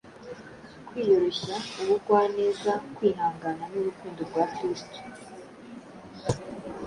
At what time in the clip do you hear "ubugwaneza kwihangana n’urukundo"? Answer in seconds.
1.81-4.19